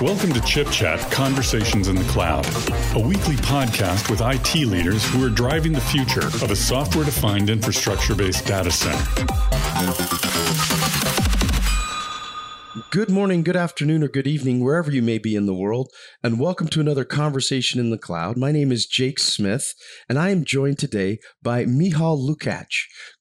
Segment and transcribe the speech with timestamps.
[0.00, 2.46] Welcome to Chip Chat Conversations in the Cloud,
[2.96, 7.50] a weekly podcast with IT leaders who are driving the future of a software defined
[7.50, 9.04] infrastructure based data center.
[12.90, 15.92] Good morning, good afternoon, or good evening, wherever you may be in the world,
[16.22, 18.38] and welcome to another Conversation in the Cloud.
[18.38, 19.74] My name is Jake Smith,
[20.08, 22.68] and I am joined today by Michal Lukac,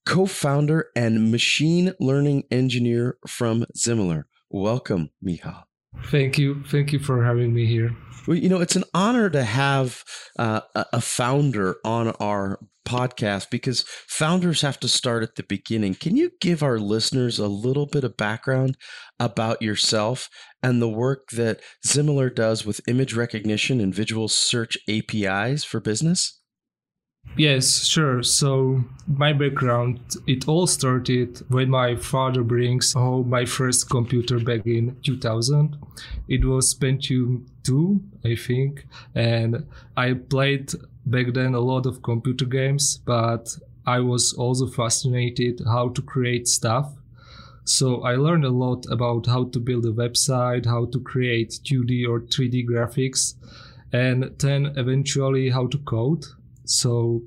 [0.05, 4.23] co founder and machine learning engineer from Ximilar.
[4.49, 5.68] Welcome, Michal.
[6.05, 6.63] Thank you.
[6.67, 7.95] Thank you for having me here.
[8.27, 10.03] Well, you know, it's an honor to have
[10.37, 15.95] uh, a founder on our podcast because founders have to start at the beginning.
[15.95, 18.77] Can you give our listeners a little bit of background
[19.19, 20.29] about yourself
[20.63, 26.38] and the work that Ximilar does with image recognition and visual search APIs for business?
[27.37, 28.21] Yes, sure.
[28.21, 34.65] So my background, it all started when my father brings home my first computer back
[34.65, 35.77] in 2000.
[36.27, 40.73] It was Pentium 2, I think, and I played
[41.05, 43.55] back then a lot of computer games, but
[43.85, 46.93] I was also fascinated how to create stuff.
[47.63, 52.05] So I learned a lot about how to build a website, how to create 2D
[52.05, 53.35] or 3D graphics,
[53.93, 56.25] and then eventually how to code
[56.69, 57.23] so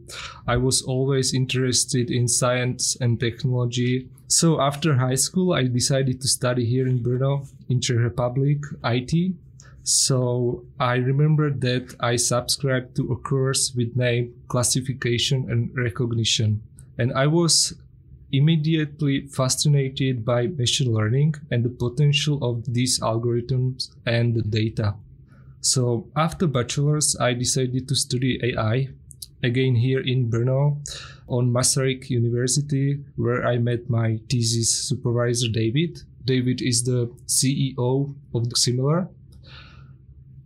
[0.46, 4.08] I was always interested in science and technology.
[4.28, 9.34] So after high school, I decided to study here in Brno, in Czech Republic, IT.
[9.82, 16.62] So I remember that I subscribed to a course with name Classification and Recognition.
[16.96, 17.74] And I was
[18.30, 24.94] immediately fascinated by machine learning and the potential of these algorithms and the data.
[25.60, 28.90] So after bachelor's, I decided to study AI
[29.42, 30.80] again here in Brno
[31.28, 36.02] on Masaryk University, where I met my thesis supervisor, David.
[36.24, 39.08] David is the CEO of Ximilar,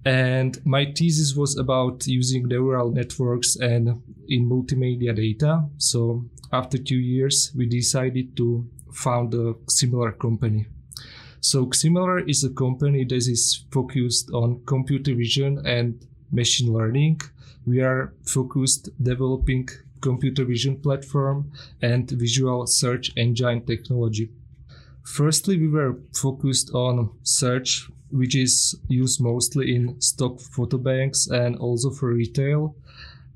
[0.07, 5.69] And my thesis was about using neural networks and in multimedia data.
[5.79, 10.67] So after two years, we decided to found a similar company.
[11.41, 16.01] So Ximilar is a company that is focused on computer vision and
[16.31, 17.21] machine learning
[17.67, 19.69] we are focused developing
[20.01, 21.51] computer vision platform
[21.83, 24.31] and visual search engine technology.
[25.03, 31.57] Firstly, we were focused on search, which is used mostly in stock photo banks and
[31.57, 32.77] also for retail.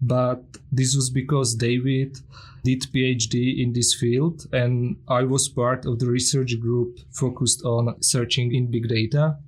[0.01, 2.19] But this was because David
[2.63, 8.01] did PhD in this field and I was part of the research group focused on
[8.03, 9.39] searching in big data.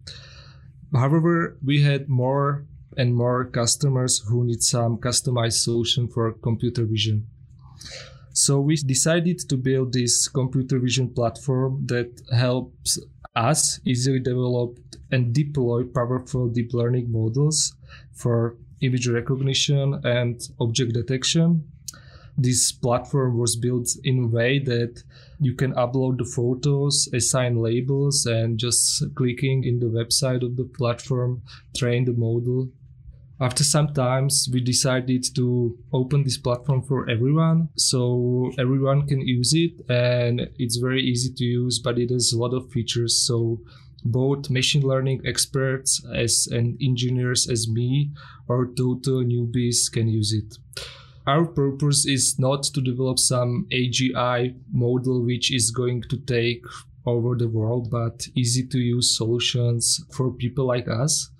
[0.92, 2.66] However, we had more
[2.97, 7.26] and more customers who need some customized solution for computer vision.
[8.32, 12.98] So we decided to build this computer vision platform that helps
[13.36, 14.78] us easily develop
[15.10, 17.75] and deploy powerful deep learning models
[18.14, 21.64] for image recognition and object detection.
[22.36, 25.03] This platform was built in a way that
[25.38, 30.64] you can upload the photos, assign labels, and just clicking in the website of the
[30.64, 31.42] platform,
[31.76, 32.70] train the model
[33.41, 37.69] after some times we decided to open this platform for everyone.
[37.76, 42.38] So everyone can use it and it's very easy to use but it has a
[42.38, 43.26] lot of features.
[43.26, 43.60] So
[44.04, 48.10] both machine learning experts as and engineers as me
[48.48, 50.59] or total newbies can use it.
[51.26, 56.65] Our purpose is not to develop some agi model which is going to take
[57.06, 61.31] over the world but easy to use solutions for people like us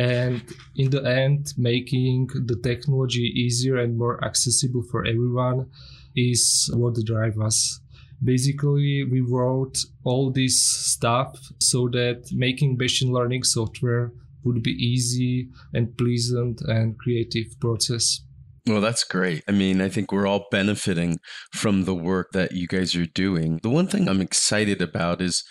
[0.00, 0.42] and
[0.76, 5.68] in the end making the technology easier and more accessible for everyone
[6.16, 7.80] is what drives us
[8.24, 10.56] basically we wrote all this
[10.92, 14.10] stuff so that making machine learning software
[14.42, 18.20] would be easy and pleasant and creative process
[18.66, 19.42] well, that's great.
[19.48, 21.18] I mean, I think we're all benefiting
[21.54, 23.58] from the work that you guys are doing.
[23.62, 25.42] The one thing I'm excited about is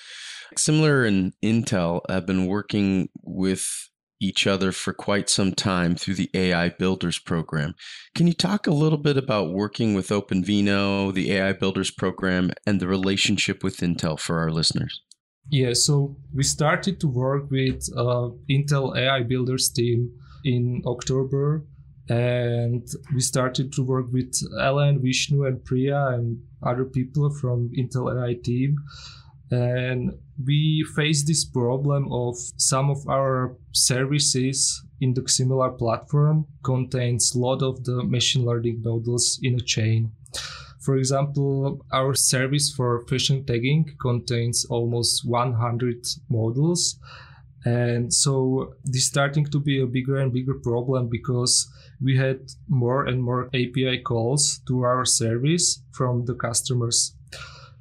[0.56, 3.68] Ximilar in Intel I've been working with
[4.20, 7.76] each other for quite some time through the AI Builders program.
[8.16, 12.80] Can you talk a little bit about working with OpenVINO, the AI Builders program, and
[12.80, 15.02] the relationship with Intel for our listeners?
[15.50, 20.12] Yeah, so we started to work with uh, Intel AI Builders team
[20.44, 21.66] in October,
[22.08, 28.14] and we started to work with Ellen, Vishnu, and Priya, and other people from Intel
[28.14, 28.76] AI team
[29.52, 30.12] and
[30.46, 37.40] we face this problem of some of our services in the Ximilar platform contains a
[37.40, 40.12] lot of the machine learning models in a chain
[40.80, 47.00] for example our service for fashion tagging contains almost 100 models
[47.66, 51.68] And so this starting to be a bigger and bigger problem because
[52.02, 57.16] we had more and more API calls to our service from the customers.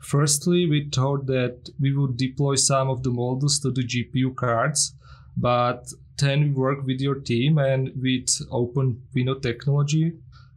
[0.08, 4.94] Firstly, we thought that we would deploy some of the models to the GPU cards,
[5.36, 10.14] but then we work with your team and with Open Vino technology.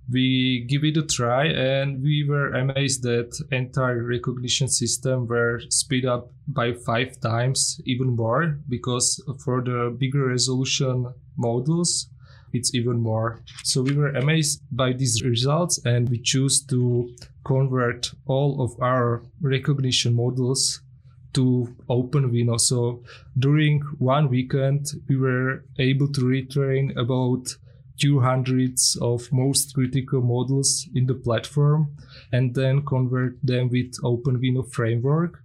[0.10, 6.06] We give it a try and we were amazed that entire recognition system were speed
[6.06, 12.08] up by five times even more because for the bigger resolution models
[12.54, 17.10] it's even more so we were amazed by these results and we choose to
[17.44, 20.82] convert all of our recognition models
[21.34, 22.60] to OpenVINO.
[22.60, 23.04] So
[23.38, 27.56] during one weekend, we were able to retrain about
[28.00, 31.96] 200 of most critical models in the platform
[32.32, 35.44] and then convert them with OpenVINO framework.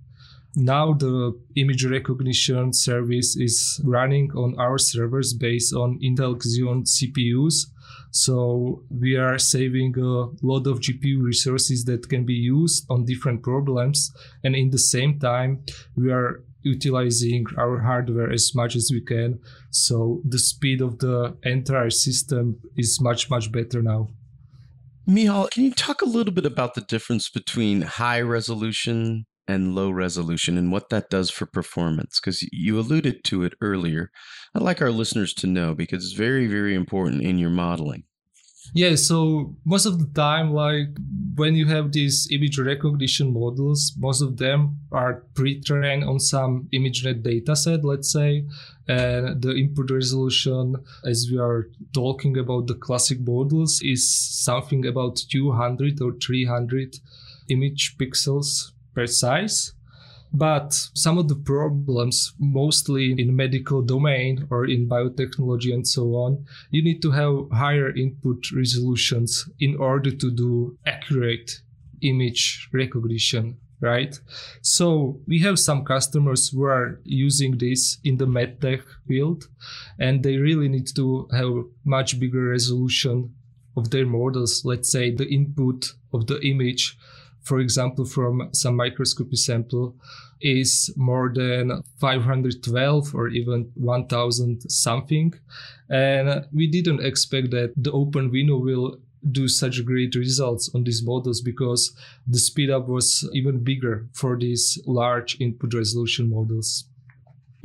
[0.58, 7.66] Now the image recognition service is running on our servers based on Intel Xeon CPUs.
[8.10, 13.42] So we are saving a lot of GPU resources that can be used on different
[13.42, 14.10] problems.
[14.42, 15.62] And in the same time,
[15.94, 19.38] we are utilizing our hardware as much as we can.
[19.70, 24.08] So the speed of the entire system is much, much better now.
[25.06, 29.90] Michal, can you talk a little bit about the difference between high resolution and low
[29.90, 32.20] resolution and what that does for performance?
[32.20, 34.10] Because you alluded to it earlier.
[34.54, 38.04] I'd like our listeners to know because it's very, very important in your modeling.
[38.75, 40.88] Yeah, so most of the time, like
[41.37, 47.22] when you have these image recognition models, most of them are pre-trained on some ImageNet
[47.22, 48.44] dataset, let's say,
[48.88, 55.16] and the input resolution, as we are talking about the classic models, is something about
[55.31, 56.96] 200 or 300
[57.49, 58.72] image pixels
[59.04, 59.72] size.
[60.32, 66.44] But some of the problems, mostly in medical domain or in biotechnology and so on,
[66.70, 71.62] you need to have higher input resolutions in order to do accurate
[72.02, 74.19] image recognition right?
[74.62, 79.49] So we have some customers who are using this in the medtech field,
[79.99, 83.34] and they really need to have much bigger resolution
[83.76, 84.62] of their models.
[84.64, 86.96] Let's say the input of the image
[87.46, 89.94] for example, from some microscopy sample
[90.40, 95.32] is more than 512 or even 1000 something.
[95.88, 98.98] And we didn't expect that the OpenVINO will
[99.31, 101.94] do such great results on these models because
[102.26, 106.84] the speed up was even bigger for these large input resolution models.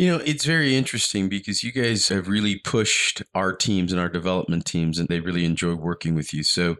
[0.01, 4.09] You know, it's very interesting because you guys have really pushed our teams and our
[4.09, 6.42] development teams, and they really enjoy working with you.
[6.42, 6.77] So,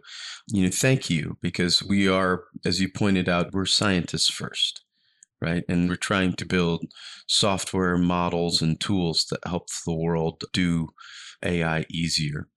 [0.48, 4.82] you know, thank you because we are, as you pointed out, we're scientists first,
[5.40, 5.62] right?
[5.68, 6.86] And we're trying to build
[7.28, 10.88] software models and tools that help the world do
[11.44, 12.48] AI easier.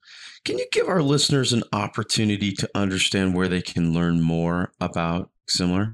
[0.45, 5.29] Can you give our listeners an opportunity to understand where they can learn more about
[5.47, 5.93] Ximilar?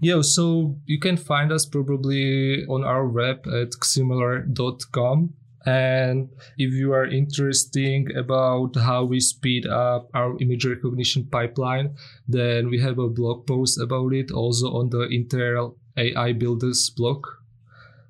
[0.00, 5.34] Yeah, so you can find us probably on our web at ximilar.com.
[5.66, 12.70] And if you are interested about how we speed up our image recognition pipeline, then
[12.70, 17.26] we have a blog post about it also on the Intel AI Builders blog.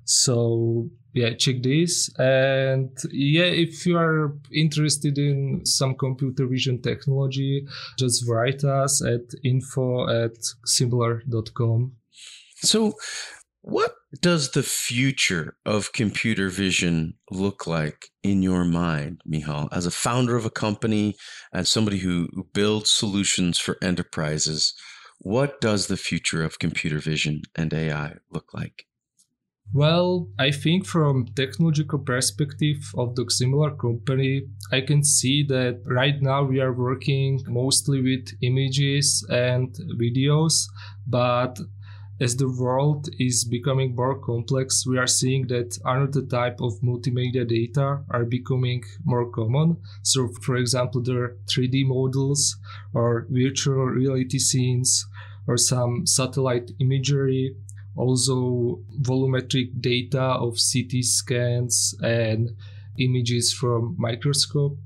[0.05, 7.65] So yeah check this and yeah if you are interested in some computer vision technology
[7.97, 11.91] just write us at info at ximilar.com
[12.55, 12.93] so
[13.63, 19.91] what does the future of computer vision look like in your mind, Michal, as a
[19.91, 21.15] founder of a company,
[21.53, 24.73] as somebody who builds solutions for enterprises?
[25.19, 28.85] What does the future of computer vision and AI look like?
[29.73, 36.21] Well, I think from technological perspective of the Ximilar company, I can see that right
[36.21, 40.67] now we are working mostly with images and videos,
[41.07, 41.59] but
[42.19, 47.47] as the world is becoming more complex, we are seeing that another type of multimedia
[47.47, 49.77] data are becoming more common.
[50.03, 52.57] So, for example, are 3D models
[52.93, 55.07] or virtual reality scenes
[55.47, 57.55] or some satellite imagery
[57.95, 62.51] also volumetric data of CT scans and
[62.97, 64.77] images from microscope.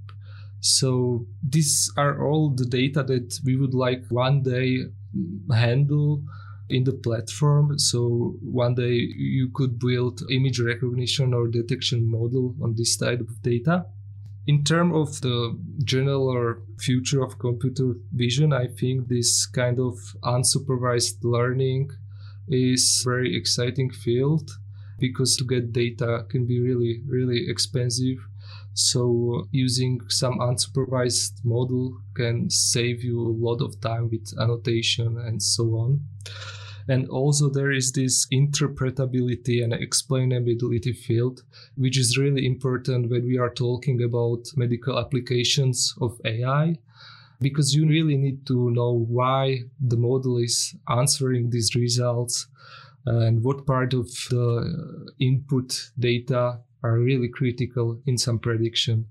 [0.60, 4.86] So these are all the data that we would like one day
[5.54, 6.24] handle
[6.70, 7.78] in the platform.
[7.78, 13.42] So one day you could build image recognition or detection model on this type of
[13.44, 13.86] data.
[14.48, 19.96] In terms of the general or future of computer vision, I think this kind of
[20.24, 21.92] unsupervised learning
[22.48, 24.52] is very exciting field
[25.00, 28.18] because to get data can be really, really expensive.
[28.74, 35.42] So using some unsupervised model can save you a lot of time with annotation and
[35.42, 36.02] so on.
[36.88, 41.44] And also there is this interpretability and explainability field,
[41.76, 46.78] which is really important when we are talking about medical applications of AI
[47.40, 52.48] because you really need to know why the model is answering these results
[53.08, 59.06] uh, and what part of the input data are really critical in some prediction.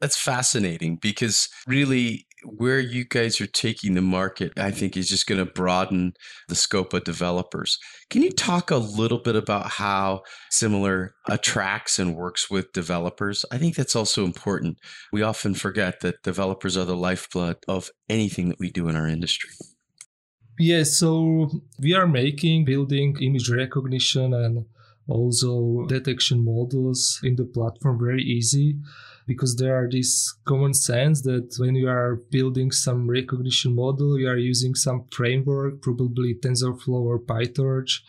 [0.00, 5.26] That's fascinating because really where you guys are taking the market, I think, is just
[5.26, 6.14] going to broaden
[6.48, 7.78] the scope of developers.
[8.08, 13.44] Can you talk a little bit about how Ximilar attracts and works with developers?
[13.50, 14.78] I think that's also important.
[15.12, 19.06] We often forget that developers are the lifeblood of anything that we do in our
[19.06, 19.50] industry.
[20.58, 24.66] Yes, so we are making, building image recognition and
[25.08, 28.76] also detection models in the platform very easy
[29.26, 34.28] because there are this common sense that when you are building some recognition model you
[34.28, 38.00] are using some framework probably tensorflow or pytorch.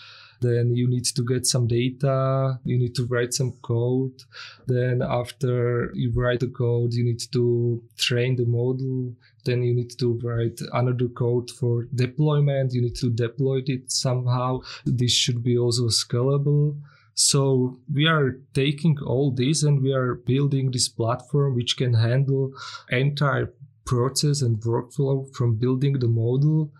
[0.42, 4.24] Then you need to get some data you need to write some code.
[4.66, 9.14] Then after you write the code you need to train the model.
[9.46, 12.74] Then you need to write another code for deployment.
[12.74, 14.62] You need to deploy it somehow.
[14.86, 16.76] This should be also scalable
[17.22, 22.52] so we are taking all this and we are building this platform which can handle
[22.90, 23.54] entire
[23.86, 26.72] process and workflow from building the model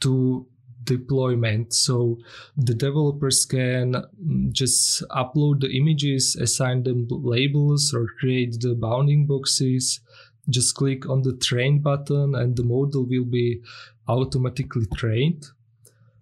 [0.00, 0.46] to
[0.84, 1.74] deployment.
[1.74, 2.18] So
[2.56, 9.26] the developers can mm, just upload the images, assign them labels, or create the bounding
[9.26, 10.00] boxes.
[10.48, 13.60] Just click on the train button, and the model will be
[14.08, 15.44] automatically trained.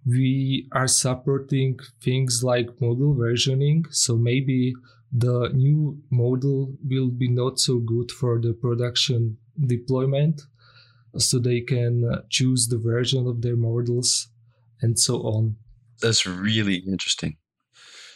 [0.05, 3.85] We are supporting things like model versioning.
[3.91, 4.73] So maybe
[5.11, 10.41] the new model will be not so good for the production deployment
[11.17, 14.29] so they can choose the version of their models
[14.81, 15.57] and so on.
[16.01, 17.37] That's really interesting.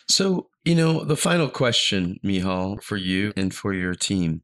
[0.08, 4.44] So, you know, the final question, Michal, for you and for your team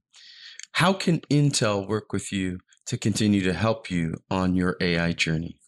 [0.74, 5.60] how can Intel work with you to continue to help you on your AI journey?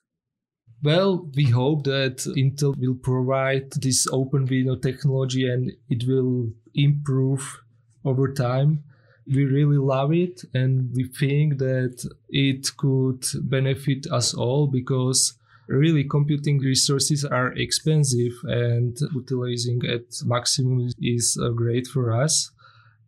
[0.84, 7.62] Well, we hope that Intel will provide this open OpenVINO technology and it will improve
[8.04, 8.84] over time.
[9.26, 15.38] We really love it and we think that it could benefit us all because
[15.68, 22.52] really computing resources are expensive and utilizing at maximum is uh, great for us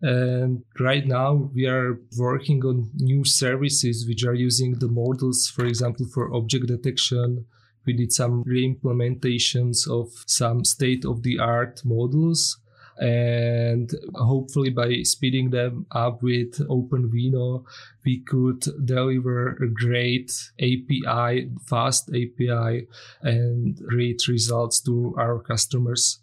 [0.02, 5.66] and right now we are working on new services which are using the models for
[5.66, 7.46] example for object detection
[7.86, 12.58] we did some re-implementations of some state of the art models
[12.98, 17.66] and hopefully by speeding them up with OpenVINO,
[18.06, 22.88] we could deliver a great API, fast API,
[23.22, 26.20] and great results to our customers.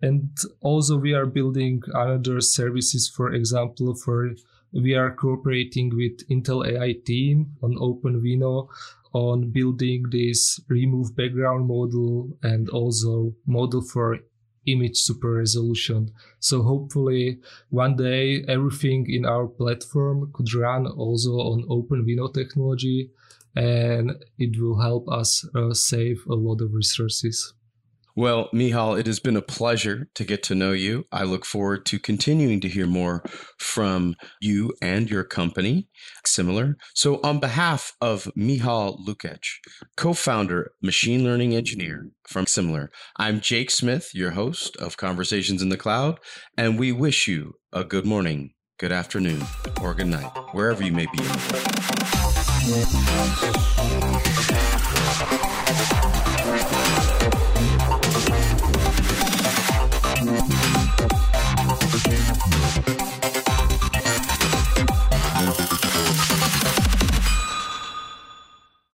[0.00, 4.30] And also, we are building other services, for example, for
[4.72, 8.68] we are cooperating with Intel AI team on OpenVINO
[9.12, 14.18] on building this remove background model and also model for
[14.66, 16.10] image super resolution.
[16.38, 17.40] So hopefully
[17.70, 23.10] one day everything in our platform could run also on open OpenVINO technology
[23.54, 27.52] and it will help us uh, save a lot of resources.
[28.14, 31.04] Well, Michal, it has been a pleasure to get to know you.
[31.10, 33.24] I look forward to continuing to hear more
[33.58, 35.88] from you and your company,
[36.26, 36.74] Ximilar.
[36.94, 39.44] So, on behalf of Michal Lukac,
[39.96, 45.70] co founder, machine learning engineer from Ximilar, I'm Jake Smith, your host of Conversations in
[45.70, 46.20] the Cloud,
[46.56, 49.42] and we wish you a good morning, good afternoon,
[49.80, 51.18] or good night, wherever you may be.